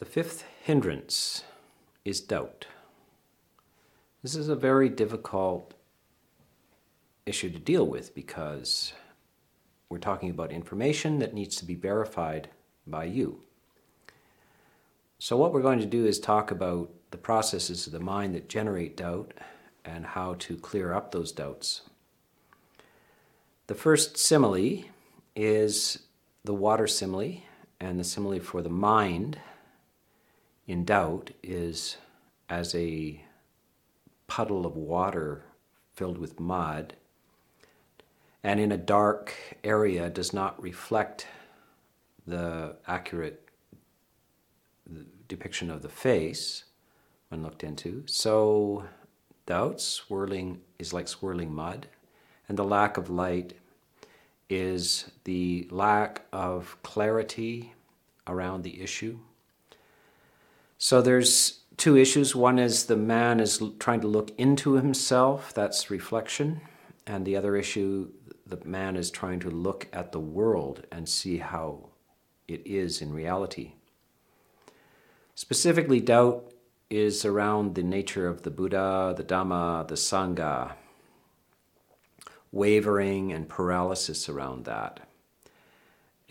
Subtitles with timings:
[0.00, 1.44] The fifth hindrance
[2.06, 2.66] is doubt.
[4.22, 5.74] This is a very difficult
[7.26, 8.94] issue to deal with because
[9.90, 12.48] we're talking about information that needs to be verified
[12.86, 13.42] by you.
[15.18, 18.48] So, what we're going to do is talk about the processes of the mind that
[18.48, 19.34] generate doubt
[19.84, 21.82] and how to clear up those doubts.
[23.66, 24.84] The first simile
[25.36, 25.98] is
[26.42, 27.42] the water simile,
[27.78, 29.38] and the simile for the mind
[30.66, 31.96] in doubt is
[32.48, 33.24] as a
[34.26, 35.44] puddle of water
[35.94, 36.94] filled with mud
[38.42, 41.26] and in a dark area does not reflect
[42.26, 43.48] the accurate
[45.28, 46.64] depiction of the face
[47.28, 48.04] when looked into.
[48.06, 48.84] So,
[49.46, 51.86] doubt swirling is like swirling mud,
[52.48, 53.54] and the lack of light
[54.48, 57.74] is the lack of clarity
[58.26, 59.18] around the issue.
[60.82, 62.34] So there's two issues.
[62.34, 66.62] One is the man is trying to look into himself, that's reflection.
[67.06, 68.12] And the other issue,
[68.46, 71.90] the man is trying to look at the world and see how
[72.48, 73.74] it is in reality.
[75.34, 76.50] Specifically, doubt
[76.88, 80.72] is around the nature of the Buddha, the Dhamma, the Sangha,
[82.52, 85.09] wavering and paralysis around that.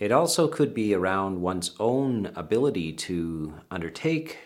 [0.00, 4.38] It also could be around one's own ability to undertake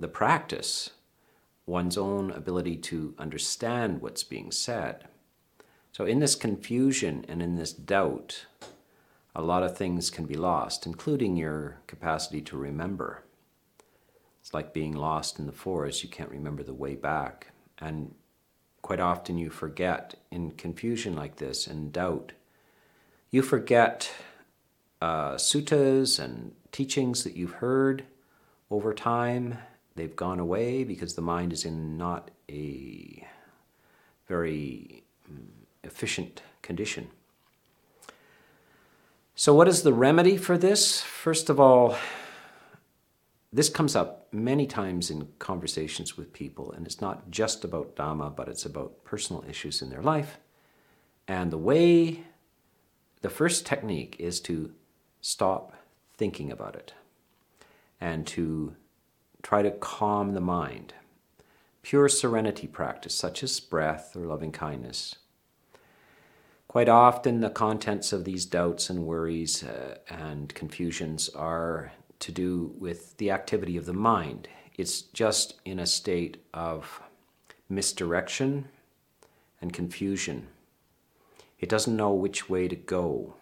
[0.00, 0.90] the practice,
[1.66, 5.06] one's own ability to understand what's being said.
[5.92, 8.46] So, in this confusion and in this doubt,
[9.36, 13.22] a lot of things can be lost, including your capacity to remember.
[14.40, 17.52] It's like being lost in the forest, you can't remember the way back.
[17.78, 18.16] And
[18.82, 22.32] quite often you forget in confusion like this and doubt.
[23.30, 24.10] You forget
[25.02, 28.04] uh, suttas and teachings that you've heard
[28.70, 29.58] over time.
[29.96, 33.26] They've gone away because the mind is in not a
[34.28, 35.48] very um,
[35.82, 37.08] efficient condition.
[39.34, 41.00] So, what is the remedy for this?
[41.00, 41.96] First of all,
[43.52, 48.36] this comes up many times in conversations with people, and it's not just about Dhamma,
[48.36, 50.38] but it's about personal issues in their life.
[51.26, 52.22] And the way,
[53.20, 54.72] the first technique is to
[55.22, 55.72] stop
[56.18, 56.92] thinking about it
[58.00, 58.76] and to
[59.42, 60.92] try to calm the mind.
[61.82, 65.16] Pure serenity practice, such as breath or loving kindness.
[66.68, 72.74] Quite often, the contents of these doubts and worries uh, and confusions are to do
[72.78, 74.48] with the activity of the mind.
[74.76, 77.00] It's just in a state of
[77.68, 78.68] misdirection
[79.60, 80.48] and confusion.
[81.60, 83.34] It doesn't know which way to go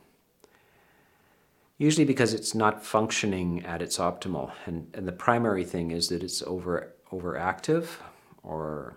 [1.81, 4.53] usually because it's not functioning at its optimal.
[4.67, 7.87] And, and the primary thing is that it's over overactive
[8.43, 8.95] or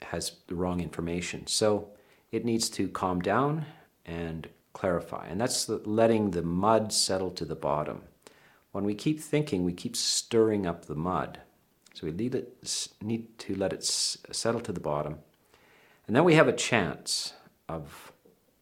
[0.00, 1.46] has the wrong information.
[1.46, 1.90] So
[2.32, 3.66] it needs to calm down
[4.06, 5.26] and clarify.
[5.28, 8.00] And that's the, letting the mud settle to the bottom.
[8.72, 11.40] When we keep thinking, we keep stirring up the mud.
[11.92, 15.18] So we need, it, need to let it settle to the bottom.
[16.06, 17.34] And then we have a chance
[17.68, 18.10] of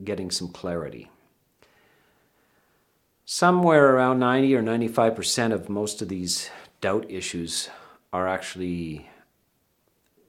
[0.02, 1.08] getting some clarity
[3.32, 7.70] somewhere around 90 or 95% of most of these doubt issues
[8.12, 9.08] are actually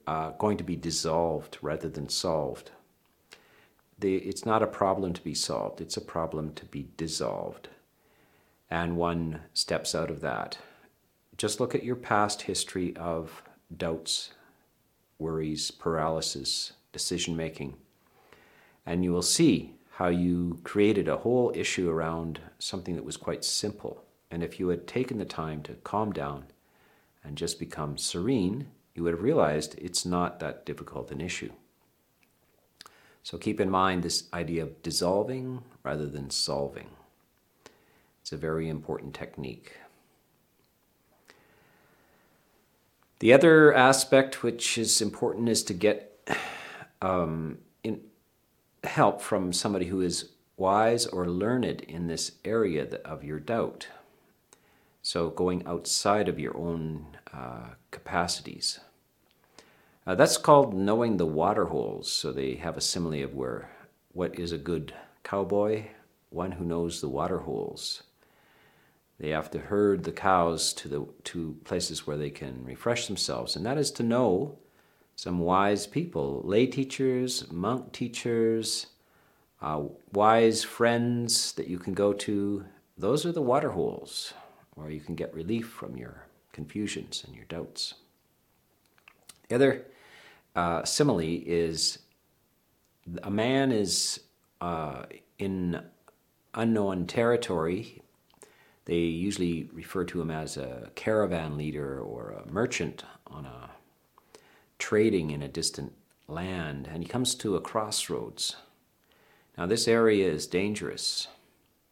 [0.06, 2.70] uh, going to be dissolved rather than solved.
[3.98, 7.70] The, it's not a problem to be solved, it's a problem to be dissolved.
[8.70, 10.58] And one steps out of that.
[11.36, 13.42] Just look at your past history of
[13.76, 14.30] doubts,
[15.18, 17.74] worries, paralysis, decision making,
[18.86, 23.44] and you will see how you created a whole issue around something that was quite
[23.44, 24.04] simple.
[24.30, 26.46] And if you had taken the time to calm down
[27.22, 31.52] and just become serene, you would have realized it's not that difficult an issue.
[33.22, 36.88] So keep in mind this idea of dissolving rather than solving.
[38.22, 39.74] It's a very important technique.
[43.18, 46.28] The other aspect which is important is to get
[47.02, 48.00] um, in,
[48.84, 53.88] help from somebody who is wise or learned in this area of your doubt.
[55.02, 58.78] So, going outside of your own uh, capacities.
[60.06, 62.10] Uh, that's called knowing the water holes.
[62.10, 63.70] So, they have a simile of where
[64.12, 64.94] what is a good
[65.24, 65.86] cowboy?
[66.30, 68.02] One who knows the water holes.
[69.18, 73.56] They have to herd the cows to the to places where they can refresh themselves,
[73.56, 74.58] and that is to know
[75.16, 78.86] some wise people, lay teachers, monk teachers,
[79.60, 79.82] uh,
[80.12, 82.64] wise friends that you can go to.
[82.98, 84.34] Those are the water holes
[84.74, 87.94] where you can get relief from your confusions and your doubts.
[89.48, 89.86] The other
[90.56, 91.98] uh, simile is
[93.22, 94.20] a man is
[94.60, 95.04] uh,
[95.38, 95.82] in
[96.54, 98.02] unknown territory.
[98.84, 103.70] They usually refer to him as a caravan leader or a merchant on a
[104.82, 105.92] trading in a distant
[106.26, 108.56] land, and he comes to a crossroads.
[109.56, 111.28] Now, this area is dangerous.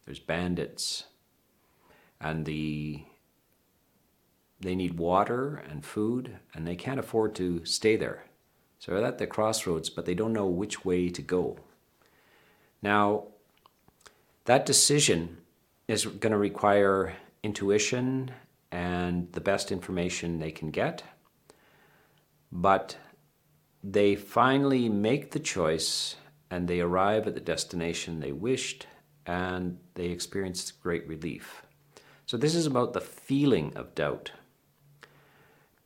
[0.05, 1.05] There's bandits,
[2.21, 3.05] and the
[4.59, 8.25] they need water and food, and they can't afford to stay there.
[8.81, 11.59] So they're at the crossroads, but they don't know which way to go.
[12.83, 13.29] Now,
[14.47, 15.39] that decision
[15.87, 17.15] is going to require
[17.45, 18.33] intuition
[18.73, 21.05] and the best information they can get.
[22.53, 22.97] But
[23.83, 26.17] they finally make the choice
[26.51, 28.87] and they arrive at the destination they wished
[29.27, 31.63] and they experience great relief.
[32.27, 34.33] So, this is about the feeling of doubt.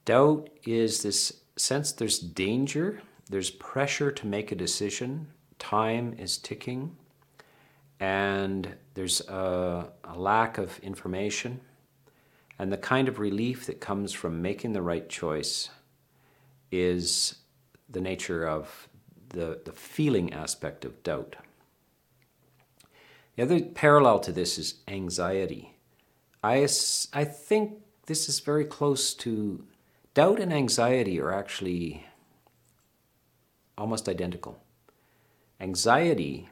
[0.05, 3.01] Doubt is this sense there's danger,
[3.31, 5.29] there's pressure to make a decision,
[5.59, 6.97] time is ticking,
[8.01, 11.61] and there's a, a, lack of information.
[12.59, 15.71] And the kind of relief that comes from making the right choice
[16.75, 17.37] is
[17.89, 18.89] the nature of
[19.29, 21.37] the, the feeling aspect of doubt.
[23.37, 25.77] The other parallel to this is anxiety.
[26.43, 26.69] I,
[27.13, 29.65] I think this is very close to
[30.15, 32.07] doubt and anxiety are actually
[33.77, 34.61] almost identical.
[35.61, 36.49] Anxiety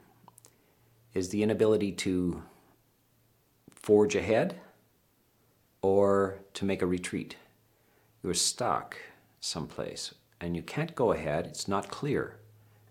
[1.13, 2.43] is the inability to
[3.71, 4.59] forge ahead
[5.81, 7.35] or to make a retreat.
[8.23, 8.97] You're stuck
[9.43, 12.37] someplace and you can't go ahead, it's not clear,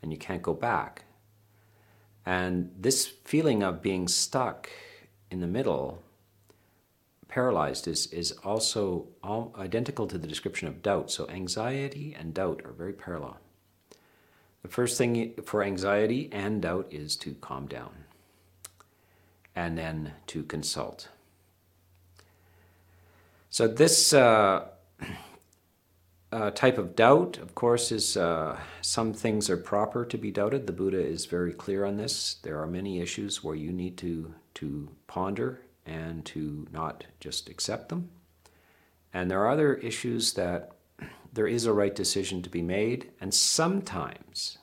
[0.01, 1.05] and you can't go back.
[2.25, 4.71] And this feeling of being stuck
[5.31, 6.03] in the middle,
[7.29, 11.11] paralyzed, is, is also all identical to the description of doubt.
[11.11, 13.39] So anxiety and doubt are very parallel.
[14.63, 18.05] The first thing for anxiety and doubt is to calm down
[19.55, 21.09] and then to consult.
[23.51, 24.69] So, this uh,
[26.33, 30.67] uh, type of doubt, of course, is uh, some things are proper to be doubted.
[30.67, 32.37] The Buddha is very clear on this.
[32.43, 37.91] There are many issues where you need to, to ponder and to not just accept
[37.91, 38.09] them.
[39.13, 40.73] And there are other issues that
[41.33, 44.59] there is a right decision to be made, and sometimes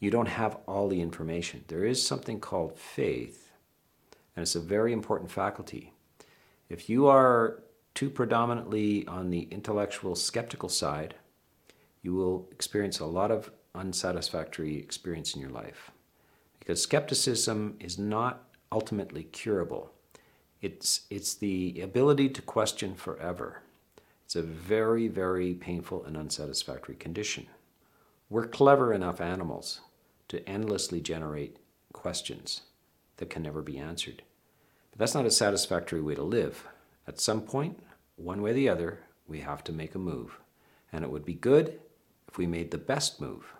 [0.00, 1.64] you don't have all the information.
[1.68, 3.52] There is something called faith,
[4.34, 5.92] and it's a very important faculty.
[6.68, 7.62] If you are
[7.94, 11.14] too predominantly on the intellectual skeptical side,
[12.02, 15.90] you will experience a lot of unsatisfactory experience in your life.
[16.58, 19.90] Because skepticism is not ultimately curable.
[20.60, 23.62] It's, it's the ability to question forever.
[24.24, 27.46] It's a very, very painful and unsatisfactory condition.
[28.30, 29.80] We're clever enough animals
[30.28, 31.58] to endlessly generate
[31.92, 32.62] questions
[33.18, 34.22] that can never be answered.
[34.90, 36.66] But that's not a satisfactory way to live.
[37.12, 37.78] At some point,
[38.16, 40.40] one way or the other, we have to make a move.
[40.90, 41.78] And it would be good
[42.26, 43.52] if we made the best move.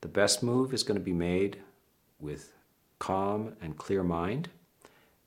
[0.00, 1.58] The best move is going to be made
[2.18, 2.52] with
[2.98, 4.48] calm and clear mind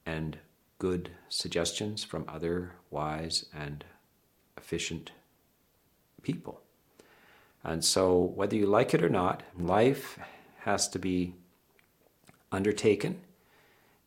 [0.06, 0.40] and
[0.78, 3.86] good suggestions from other wise and
[4.58, 5.12] efficient
[6.24, 6.60] people.
[7.63, 10.20] And so, whether you like it or not, life
[10.66, 11.34] has to be
[12.51, 13.22] undertaken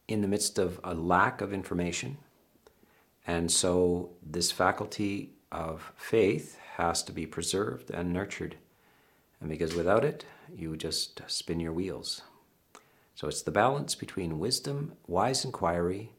[0.08, 2.18] in the midst of a lack of information
[3.26, 8.56] and so, this faculty of faith has to be preserved and nurtured.
[9.40, 10.24] And because without it,
[10.54, 12.22] you just spin your wheels.
[13.14, 16.12] So, it's the balance between wisdom, wise inquiry,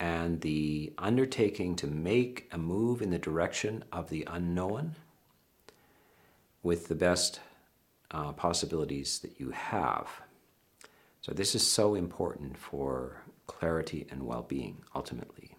[0.00, 4.96] and the undertaking to make a move in the direction of the unknown
[6.62, 7.40] with the best
[8.10, 10.22] uh, possibilities that you have.
[11.20, 15.53] So, this is so important for clarity and well being ultimately.